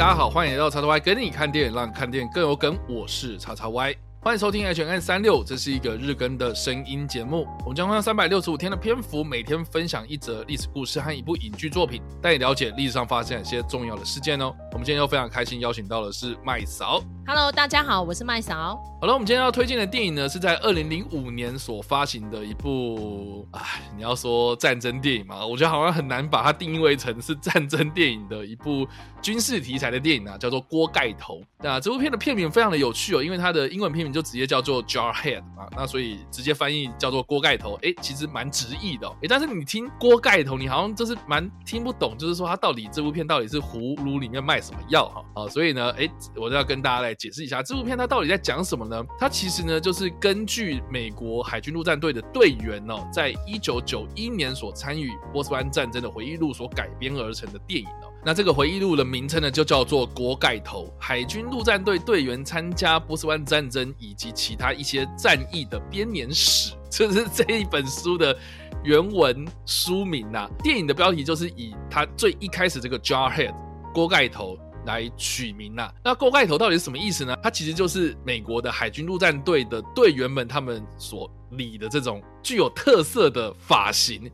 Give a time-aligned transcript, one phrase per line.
[0.00, 2.74] 大家好，欢迎来到叉叉 Y 跟你看电影，让看电影更有梗。
[2.88, 7.46] 我是叉叉 Y，欢迎收听 H N 三六，这是一个日更的声音节目。
[7.62, 14.54] 我们将会用三百六十五天的篇幅，每天分享一则历史故事和一部影剧作品，带你了解历史上发生一些重要的事件哦。
[14.72, 17.02] 我们今天又非常开心邀请到的是麦嫂。
[17.26, 18.82] Hello，大家好，我是麦嫂。
[19.00, 28.86] 好了，我们今天要推荐的电影呢，是在二零零五年所发行的一部，唉，你要说战争电影嘛，我觉得好像很难把它定义为成是战争电影的一部
[29.22, 31.34] 军事题材的电影啊，叫做《锅盖头》。
[31.62, 39.16] 那这部片的片名非常的有趣哦，因为它的英文片名就直接叫做 Jarhead 啊，那所以直接翻译叫做锅盖盖头，哎，其实蛮直译的哦。
[39.22, 49.04] 哎，但是你听锅盖头，你好像就是蛮听不懂，就是说它到底这部片到底是葫芦里面卖什么药哈啊，所以呢，哎，我就要跟大家来解释一下这部片它到底在讲什么呢？
[49.18, 58.12] 它其实呢就是根据美国海军陆战队的队员哦，在一九九一年所参与波斯湾战争的回忆录所改编而成的电影哦。
[58.22, 68.36] 那这个回忆录的名称呢，就叫做《锅盖头：海军陆战队队员参加波斯湾战争以及其他一些战役的编年史》， 这是这一本书的
[68.82, 73.54] 原文书名呐、电影的标题就是以他最一开始这个 Jarhead
[73.94, 77.36] 锅盖头来取名呐、那锅盖头到底是什么意思呢？
[77.42, 84.30] 它其实就是美国的海军陆战队的队员们他们所理的这种具有特色的发型。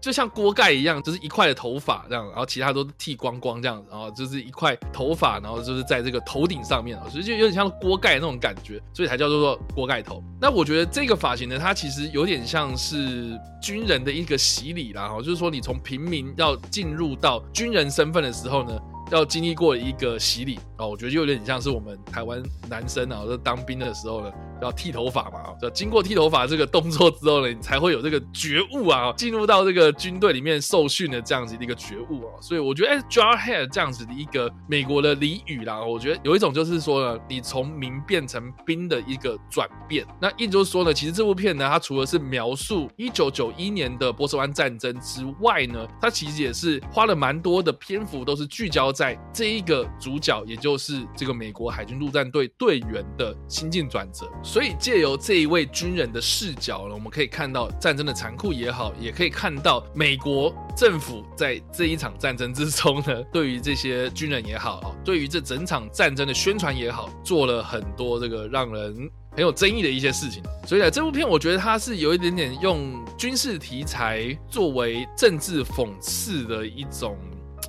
[0.00, 10.22] 就像锅盖一样，就是一块的头发这样，然后其他都剃光光这样，然后就是一块头发，然后就是在这个头顶上面，所以就有点像锅盖那种感觉，所以才叫做锅盖头。
[10.40, 18.78] 那我觉得这个发型呢，它其实有点像是军人的一个洗礼啦，哈，就是说你从平民要进入到军人身份的时候呢。
[19.10, 24.30] 要经历过一个洗礼啊、我觉得就有点像是我们台湾男生啊，就当兵的时候呢，
[24.62, 32.32] 要剃头发嘛，就经过剃头发这个动作之后呢，你才会有这个觉悟啊，进入到这个军队里面受训的这样子的一个觉悟啊。
[32.40, 40.06] 所以我觉得，哎，Jarhead 这样子的一个美国的俚语啦，我觉得有一种就是说呢，你从民变成兵的一个转变。
[40.20, 54.26] 那意思就是说呢，其实这部片呢，它除了是描述一九九一年的波斯湾战争之外呢，它其实也是花了蛮多的篇幅，都是聚焦在这一个主角，也就是这个美国海军陆战队队员的心境转折。
[54.50, 70.42] 所以借由这一位军人的视角呢，我们可以看到战争的残酷也好，也可以看到美国政府在这一场战争之中呢， 对于这些军人也好，对于这整场战争的宣传也好，做了很多这个让人很有争议的一些事情。
[70.66, 77.16] 所以呢，这部片我觉得它是有一点点用军事题材作为政治讽刺的一种，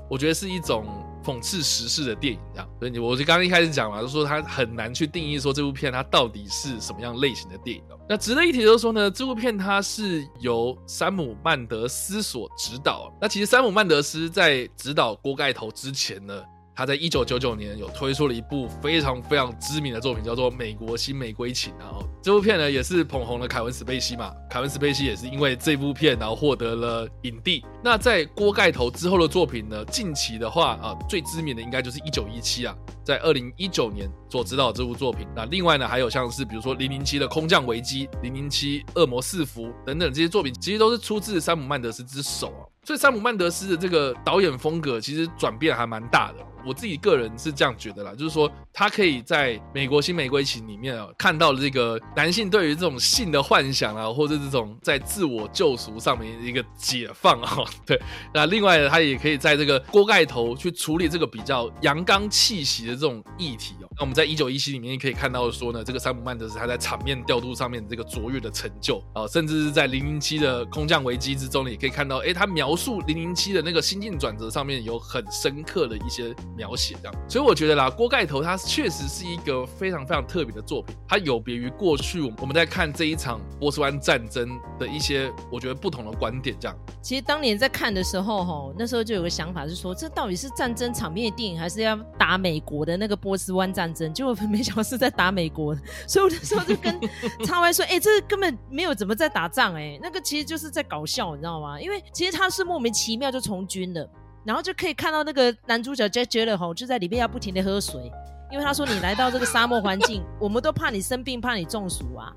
[0.09, 0.87] 我觉得是一种。
[1.23, 7.83] 讽刺时事的电影，这样，所以你我就刚刚一开始讲嘛，就说它很难去定义说这部片它到底是什么样类型的电影。
[8.09, 13.13] 那值得一提就是说呢，这部片它是由山姆曼德斯所指导。
[13.21, 16.43] 那其实山姆曼德斯在指导《锅盖头》之前呢，
[16.81, 21.71] 他在一九九九年有推出了一部非常非常知名的作品，叫做《美国新玫瑰情》。
[21.77, 24.33] 然后这部片呢，也是捧红了凯文·史贝西嘛。
[24.49, 27.63] 凯文·史贝西也是因为这部片，然后获得了影帝。
[27.83, 32.75] 那在《锅盖头》之后的作品呢，近期的话啊，最知名的应该就是一九一七啊，
[33.05, 35.27] 在二零一九年所指导这部作品。
[35.35, 42.65] 那另外呢，还有像是比如说《零零七》的空降危机、《零零七恶魔四伏》等等这些作品，其实都是出自山姆曼德斯之手啊。
[42.83, 46.37] 所以山姆曼德斯的这个导演风格其实转变还蛮大的。
[46.63, 57.57] 我自己个人是这样觉得啦，就是说他可以在美国新玫瑰情里面啊，看到了这个男性对于这种性的幻想啊，或者这种在自我救赎上面一个解放啊。
[57.83, 57.99] 对，
[58.31, 63.89] 那另外呢，他也可以在这个锅盖头去处理这个比较阳刚气息的这种议题哦。
[64.01, 77.13] 那我们在一九一七里面也可以看到说呢，这个山姆曼德斯他在场面调度上面这个卓越的成就啊，甚至是在零零七的空降危机之中呢，也可以看到，哎，他描述零零七的那个心境转折上面有很深刻的一些描写，这样。
[77.29, 84.49] 所以我觉得啦，锅盖头它确实是一个非常非常特别的作品，它有别于过去我们在看这一场波斯湾战争
[84.79, 86.75] 的一些我觉得不同的观点，这样。
[87.03, 94.13] 其实当年在看的时候，哈，那时候就有个想法是说，这到底是战争场面的电影，还是要打美国的那个波斯湾战争？
[94.13, 95.75] 结果没想到是在打美国，
[96.07, 96.99] 所以我那时候就跟
[97.45, 101.79] 叉 Y 说，哎、这根本没有怎么在打仗、哎，那个其实就是在搞笑，你知道吗？
[101.79, 104.09] 因为其实他是莫名其妙就从军了，
[104.43, 108.11] 然后就可以看到那个男主角 Jack Gyllenhaal 就在里面要不停的喝水，
[108.51, 112.33] 因为他说你来到这个沙漠环境， 我们都怕你生病，怕你中暑啊。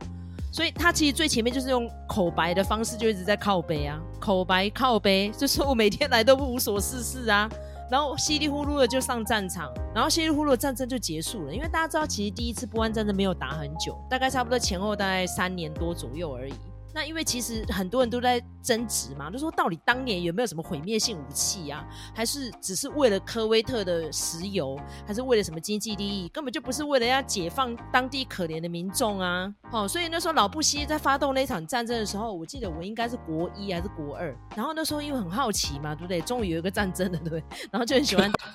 [0.53, 7.51] 所以他其实最前面就是用口白的方式，就一直在靠背啊，口白靠背，就说我每天来都无所事事啊，
[7.91, 11.55] 然后稀里糊涂的就上战场，然后稀里糊涂的战争就结束了。
[11.55, 16.55] 因为大家知道，其实第一次波湾战争没有打很久，大概差不多前后大概三年多左右而已。
[16.95, 21.85] 那因为其实很多人都在争执嘛，就说到底当年有没有什么毁灭性武器啊？
[22.15, 26.29] 还是只是为了科威特的石油，还是为了什么经济利益？
[26.29, 29.53] 根本就不是为了要解放当地可怜的民众啊！
[29.73, 36.21] 哦，所以那时候老布希在发动那场战争的时候，我记得我应该是国一还是国二，然后那时候因为很好奇嘛，对不对？
[36.21, 37.43] 终于有一个战争了，对不对？
[37.73, 38.31] 然后就很喜欢，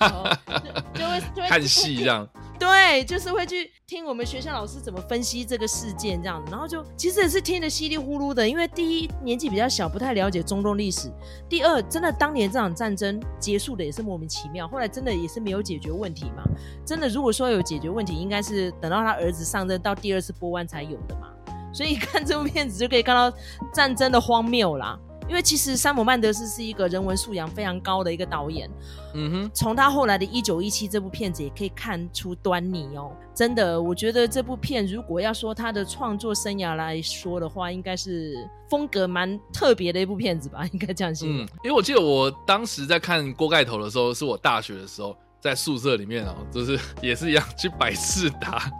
[0.94, 2.26] 就会就会看戏这样。
[2.60, 11.08] 对，就是会去听我们学校老师怎么分析这个事件这样子，然后就其实也是听得稀里呼噜的，因为第一年纪比较小，不太了解中东历史；
[11.48, 16.44] 第二，真的当年这场战争结束的也是莫名其妙，后来真的也是没有解决问题嘛。
[16.84, 21.28] 真的如果说有解决问题，应该是等到他儿子上任到第二次波湾才有的嘛。
[21.72, 23.34] 所以 看这部片子就可以看到
[23.72, 24.98] 战争的荒谬啦。
[25.30, 28.68] 因为其实山姆曼德斯是一个人文素养非常高的一个导演，
[29.14, 33.12] 嗯哼，从他后来的一九一七这部片子也可以看出端倪哦。
[33.32, 38.34] 真的，我觉得这部片如果要说他的创作生涯来说的话，应该是
[38.68, 41.28] 风格蛮特别的一部片子吧， 应该这样说。
[41.28, 45.16] 嗯，因为我记得我当时在看《锅盖头》的时候，是我大学的时候。
[45.40, 48.70] 在宿舍里面啊，就是 也是一样去百事达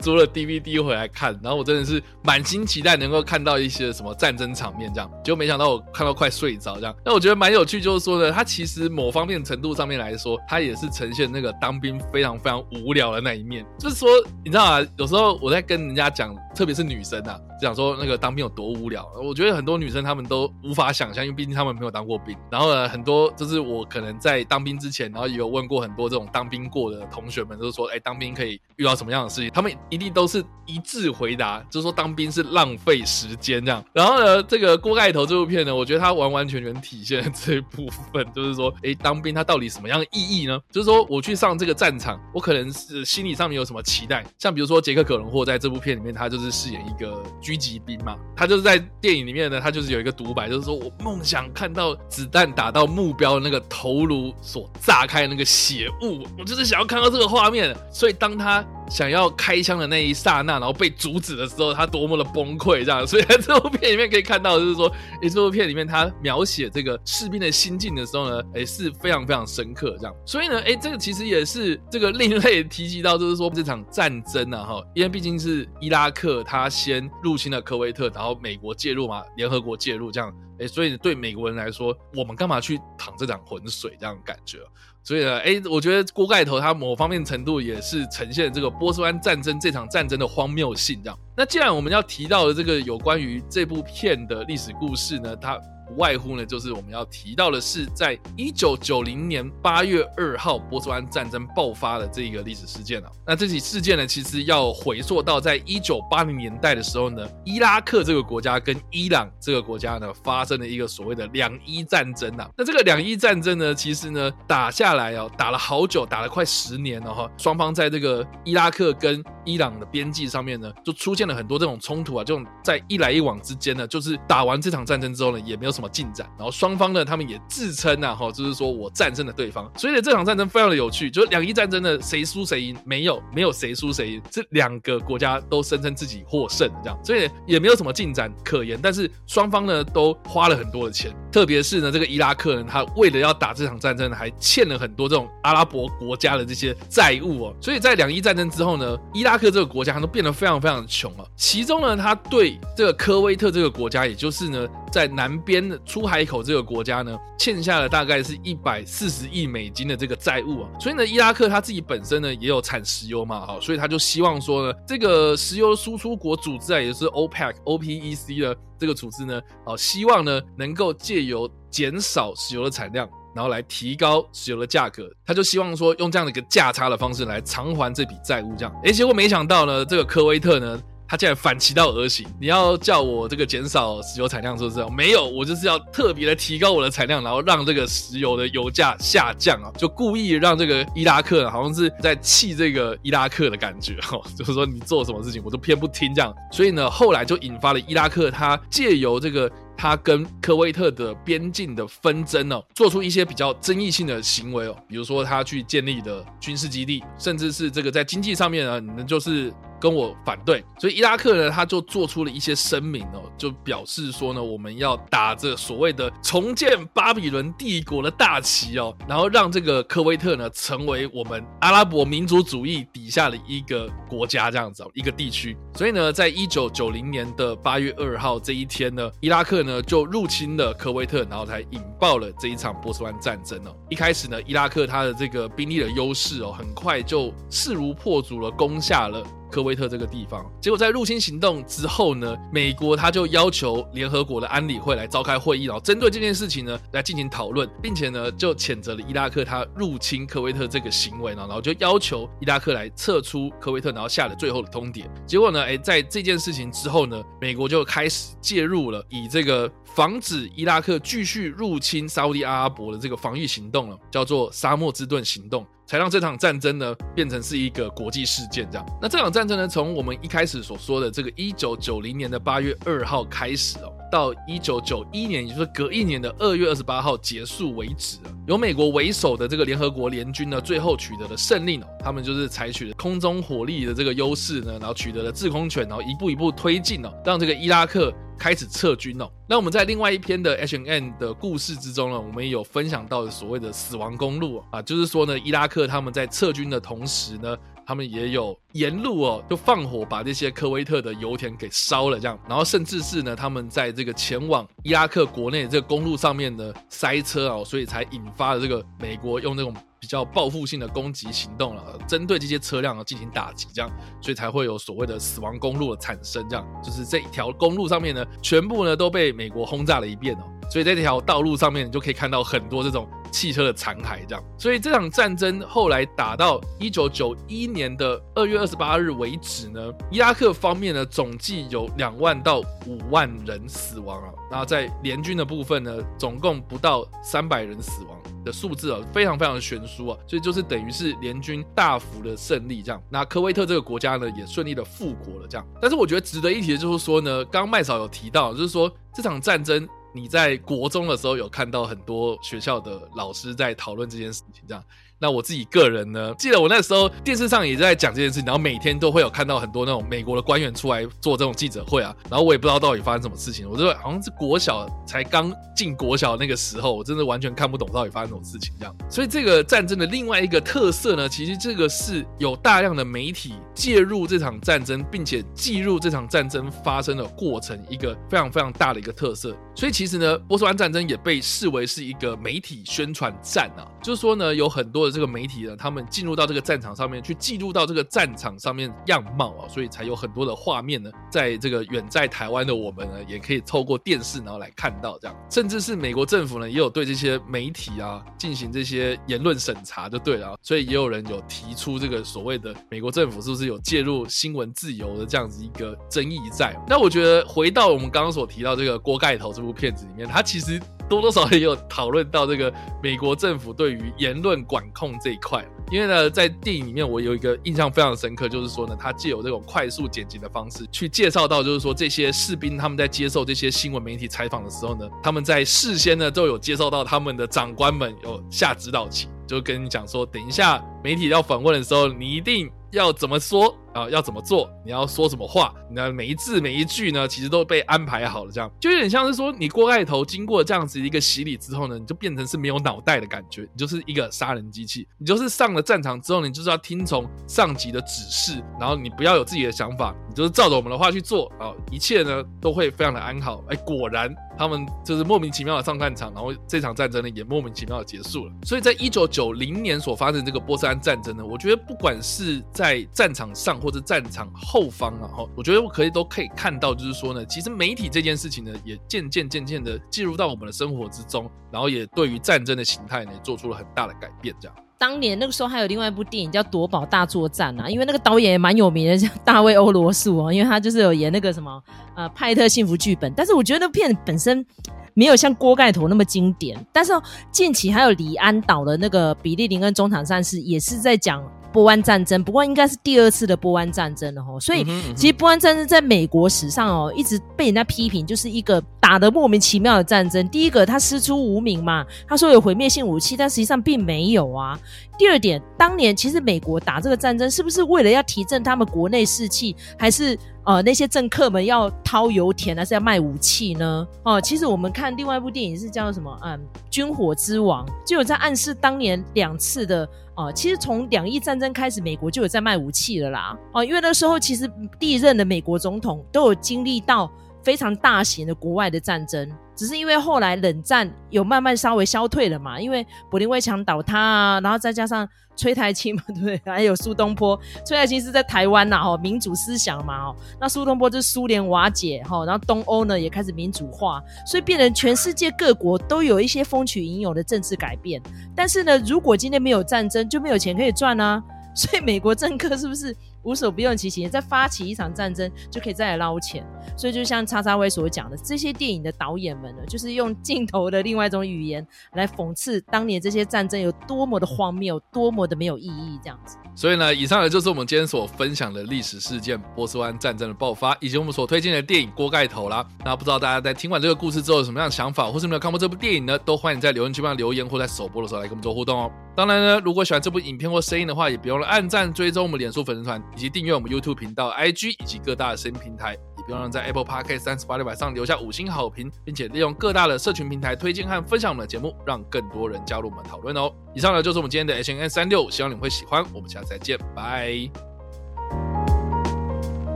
[0.00, 6.94] 租了 DVD 回来看，然后我真的是满心期待能够看到一些什么战争场面这样，结果没想到我看到快睡着这样。
[7.04, 13.64] 那我觉得蛮有趣，就是说呢，它其实某方面程度上面来说，它也是呈现那个当兵非常非常无聊的那一面。
[13.78, 14.08] 就是说，
[14.44, 22.36] 你知道啊，有时候我在跟人家讲，特别是女生啊，讲说那个当兵有多无聊，我觉得很多女生她们都无法想象，因为毕竟她们没有当过兵。
[22.50, 26.08] 然后呢，很多就是我可能在当兵之前，然后也有问过很多。
[26.08, 33.84] 这种当兵过的同学们都说：“哎，当兵可以遇到什么样的事情？”他们一定都是一致回答，就是说当兵是浪费时间这样。
[33.92, 40.58] 然后呢，这个锅盖头这部片呢，我觉得它完完全全体现这一部分，就是说，哎，当兵它到底什么样的意义呢？
[40.72, 44.24] 就是说，我去上这个战场，我可能是心理上面有什么期待？
[44.38, 55.88] 像比如说杰克·可伦霍在这部片里面，他就是饰演一个狙击兵嘛，他就是在电影里面呢，他就是有一个独白，就是说我梦想看到子弹打到目标那个头颅所炸开的那个血。
[56.02, 63.06] 雾，我就是想要看到这个画面，所以当他想要开枪的那一刹那，然后被阻止的时候，他多么的崩溃，这样。
[63.06, 64.90] 所以在这部片里面可以看到，就是说，
[65.22, 70.14] 诶，这部片里面他描写这个士兵的心境的时候呢，诶，是非常非常深刻，这样。
[70.26, 84.58] 所以呢，诶，这个其实也是这个另类提及到，就是说这场战争啊，哈，因为毕竟是伊拉克他先入侵了科威特，然后美国介入嘛，联合国介入这样，诶，所以对美国人来说，我们干嘛去淌这场浑水这样感觉？
[85.02, 91.18] 所以呢，哎，我觉得锅盖头它某方面程度也是呈现这个波斯湾战争这场战争的荒谬性，这样。
[91.36, 95.58] 那既然我们要提到的这个有关于这部片的历史故事呢，它。
[95.88, 103.10] 不外乎呢，就是我们要提到的是，在一九九零年八月二号波斯湾战争爆发的这一个历史事件啊。
[103.26, 112.48] 那这起事件呢，其实要回溯到在一九八零年代的时候呢，伊拉克这个国家跟伊朗这个国家呢，发生了一个所谓的两伊战争啊。
[112.56, 117.30] 那这个两伊战争呢，其实呢打下来哦，打了好久，打了快十年了哈。
[117.38, 126.28] 双方在这个伊拉克跟伊朗的边际上面呢，就出现了很多这种冲突啊，这种在一来一往之间呢，就是打完这场战争之后呢，也没有什么进展。
[126.36, 129.70] 然后双方呢，他们也自称啊，哈，就是说我战胜了对方。
[129.76, 138.78] 所以呢，这场战争非常的有趣，就是两伊战争呢，谁输谁赢，没有没有谁输谁赢，这两个国家都声称自己获胜这样，所以也没有什么进展可言。
[138.82, 147.54] 但是双方呢，都花了很多的钱，特别是呢，这个伊拉克人他为了要打这场战争，还欠了很多这种阿拉伯国家的这些债务哦。
[147.60, 151.24] 所以在两伊战争之后呢，伊拉克这个国家，都变得非常非常穷了。
[151.36, 160.68] 其中呢，他对这个科威特这个国家，也就是呢，在南边的出海口这个国家呢，欠下了大概是一百四十亿美金的这个债务啊。
[160.80, 173.08] 所以呢，伊拉克他自己本身呢，也有产石油嘛，好，所以他就希望说呢，这个石油输出国组织啊，也就是 OPEC、OPEC 的这个组织呢，哦，希望呢，能够借由减少石油的产量。
[173.38, 178.74] 然后来提高石油的价格，他就希望说用这样的一个价差的方式来偿还这笔债务，这样。
[178.82, 180.76] 哎，结果没想到呢，这个科威特呢，
[181.06, 182.26] 他竟然反其道而行。
[182.40, 184.84] 你要叫我这个减少石油产量，是不是？
[184.90, 196.34] 没有，我就是要特别的提高我的产量，然后让这个石油的油价下降啊，就故意让这个伊拉克好像是在气这个伊拉克的感觉哈， 就是说你做什么事情我都偏不听这样。
[196.50, 199.48] 所以呢，后来就引发了伊拉克他借由这个。
[199.78, 225.56] 他跟科威特的边境的纷争哦，做出一些比较争议性的行为哦，比如说他去建立的军事基地，甚至是这个在经济上面呢，你们就是跟我反对，所以伊拉克呢，他就做出了一些声明哦，就表示说呢，我们要打着所谓的重建巴比伦帝国的大旗哦，然后让这个科威特呢成为我们阿拉伯民族主义底下的一个国家这样子哦，一个地区。
[225.74, 233.74] 所以呢，在一九九零年的八月二号这一天呢，伊拉克呢就入侵了科威特，然后才引爆了这一场波斯湾战争哦。
[233.88, 239.24] 一开始呢，伊拉克他的这个兵力的优势哦，很快就势如破竹了，攻下了。
[239.50, 255.04] 科威特这个地方，结果在入侵行动之后呢，美国他就要求联合国的安理会来召开会议，然后针对这件事情呢来进行讨论，并且呢就谴责了伊拉克他入侵科威特这个行为呢，然后就要求伊拉克来撤出科威特，然后下了最后的通牒。
[255.26, 265.66] 结果呢，哎，在这件事情之后呢，美国就开始介入了，以这个防止伊拉克继续入侵沙地阿拉伯的这个防御行动了，叫做沙漠之盾行动。
[265.84, 268.86] 才让这场战争呢变成是一个国际事件，这样。
[269.02, 278.18] 那这场战争呢，从我们一开始所说的这个一九九零年的八月二号开始哦，到一九九一年，也就是隔一年的二月二十八号结束为止。
[278.46, 288.14] 由美国为首的这个联合国联军呢，最后取得了胜利哦，他们就是采取了空中火力的这个优势呢，然后取得了制空权，然后一步一步推进哦，让这个伊拉克。
[288.38, 289.28] 开始撤军哦。
[289.48, 309.74] 那我们在另外一篇的 H and N 的故事之中呢，我们也有分享到所谓的死亡公路啊，就是说呢，伊拉克他们在撤军的同时呢，他们也有沿路哦，就放火把这些科威特的油田给烧了，这样，然后甚至是呢，他们在这个前往伊拉克国内这个公路上面的塞车啊，所以才引发了这个美国用那种。
[310.00, 313.90] 比较报复性的攻击行动了，针对这些车辆进行打击，这样，
[314.20, 316.48] 所以才会有所谓的死亡公路的产生。
[316.48, 320.42] 这样，就是这一条公路上面呢，全部呢都被美国轰炸了一遍哦。
[320.70, 324.18] 所以在这条道路上面，你就可以看到很多这种汽车的残骸。
[324.28, 334.28] 这样，所以这场战争后来打到一九九一年的二月二十八日为止呢，伊拉克方面呢总计有两万到五万人死亡啊。
[334.50, 338.18] 然后在联军的部分呢，总共不到三百人死亡。
[338.44, 343.02] 的数字啊，非常非常的悬殊啊，所以就是等于是联军大幅的胜利这样。
[343.10, 345.66] 那科威特这个国家呢，也顺利的复国了这样。
[345.82, 354.82] 但是我觉得值得一提的就是说呢，刚刚麦嫂有提到，就是说这场战争你在国中的时候有看到很多学校的老师在讨论这件事情这样。
[355.20, 368.94] 那我自己个人呢，记得我那时候电视上也在讲这件事情，然后每天都会有看到很多那种美国的官员出来做这种记者会啊，然后我也不知道到底发生什么事情，我就好像是国小才刚进国小那个时候，我真的完全看不懂到底发生什么事情这样。
[369.10, 379.56] 所以这个战争的另外一个特色呢，其实这个是有大量的媒体介入这场战争，并且记录这场战争发生的过程，一个非常非常大的一个特色。
[379.74, 385.07] 所以其实呢，波斯湾战争也被视为是一个媒体宣传战啊，就是说呢，有很多。
[385.10, 406.76] 这个媒体呢，他们进入到这个战场上面去记录到这个战场上面样貌啊，所以才有很多的画面呢，在这个远在台湾的我们呢，也可以透过电视然后来看到这样，甚至是美国政府呢，也有对这些媒体啊进行这些言论审查就对了，所以也有人有提出这个所谓的美国政府是不是有介入新闻自由的这样子一个争议在。
[406.86, 410.80] 那我觉得回到我们刚刚所提到这个锅盖头这部片子里面，它其实。
[411.08, 412.72] 多多少少也有讨论到这个
[413.02, 432.70] 美国政府对于言论管控这一块，因为呢，在电影里面我有一个印象非常深刻，就是说呢，他借由这种快速剪辑的方式去介绍到，就是说这些士兵他们在接受这些新闻媒体采访的时候呢，他们在事先呢都有接受到他们的长官们有下指导棋，就跟你讲说，等一下媒体要访问的时候，你一定。
[432.90, 434.08] 要怎么说啊？
[434.08, 434.66] 要怎么做？
[434.82, 435.74] 你要说什么话？
[435.90, 453.62] 那每一字每一句呢，其实都被安排好了，这样就有点像是说，你锅盖头经过这样子一个洗礼之后呢，你就变成是没有脑袋的感觉，你就是一个杀人机器，你就是上了战场之后，你就是要听从上级的指示，然后你不要有自己的想法，你就是照着我们的话去做啊，一切呢都会非常的安好。
[453.68, 454.34] 哎，果然。
[454.58, 458.52] 他们就是莫名其妙的上战场，然后这场战争呢也莫名其妙的结束了。
[458.64, 474.76] 所以在一九九零年所发生这个波斯湾战争呢，我觉得不管是在战场上或者战场后方啊，哈，我觉得我可以都可以看到，就是说呢，其实媒体这件事情呢，也渐渐渐渐的进入到我们的生活之中，然后也对于战争的形态呢，做出了很大的改变，这样。
[474.98, 481.80] 当年那个时候还有另外一部电影叫《夺宝大作战》啊，因为那个导演也蛮有名的，叫大卫欧罗素哦，因为他就是有演那个什么
[482.16, 484.66] 呃派特幸福剧本，但是我觉得那片本身
[485.14, 486.76] 没有像锅盖头那么经典。
[486.92, 487.12] 但是
[487.52, 494.58] 近期还有李安导的那个《比利林恩中场战士》，也是在讲波湾战争，不过应该是第二次的波湾战争了哈。
[494.58, 500.46] 所以其实波湾战争在美国史上哦，一直被人家批评，就是一个打的莫名其妙的战争。
[500.50, 504.78] 第一个，他师出无名嘛，他说有毁灭性武器，但实际上并没有啊。
[505.16, 514.06] 第二点，当年其实美国打这个战争，是不是为了要提振他们国内士气，还是呃那些政客们要掏油田，还是要卖武器呢？
[514.24, 516.38] 哦，其实我们看另外一部电影是叫什么？
[516.44, 516.60] 嗯，
[516.90, 523.56] 军火之王，就有在暗示当年两次的哦，其实从两伊战争开始，美国就有在卖武器了啦。
[523.72, 527.32] 哦，因为那时候其实第一任的美国总统都有经历到
[527.68, 529.46] 非常大型的国外的战争。
[529.76, 536.60] 只是因为后来冷战有慢慢稍微消退了嘛，因为柏林围墙倒塌啊，然后再加上崔台青嘛， 对不对？
[536.64, 548.18] 还有苏东坡，崔台青是在台湾呐，哈，民主思想嘛，哦，那苏东坡就是苏联瓦解，哈，然后东欧呢也开始民主化，所以变成全世界各国都有一些风起云涌的政治改变。
[548.56, 551.44] 但是呢，如果今天没有战争，就没有钱可以赚啊，
[551.74, 553.14] 所以美国政客是不是？
[553.48, 556.62] 无所不用其极，再发起一场战争就可以再来捞钱。
[556.98, 566.58] 所以就像叉叉威所讲的，这些电影的导演们呢，就是用镜头的另外一种语言来讽刺当年这些战争有多么的荒谬，多么的没有意义，这样子。
[566.74, 572.86] 所以呢，以上呢就是我们今天所分享的历史事件——波斯湾战争的爆发，以及我们所推荐的电影《锅盖头》啦。
[573.02, 576.38] 那不知道大家在听完这个故事之后有什么样的想法，或是没有看过这部电影呢？
[576.40, 579.10] 都欢迎在留言区帮留言，或在首播的时候来跟我们做互动哦。
[579.38, 586.14] 当然呢，如果喜欢这部影片或声音的话，也别忘了按赞、追踪我们脸书粉丝团，以及订阅我们 YouTube 频道、IG 以及各大的声音平台。
[586.14, 593.72] 也别忘了在 Apple Podcast 三十八六百上留下五星好评，并且利用各大的社群平台推荐和分享我们的节目，让更多人加入我们讨论哦。
[593.94, 596.24] 以上呢就是我们今天的 H N 三六，希望你们会喜欢。
[596.34, 597.87] 我们下次再见，拜。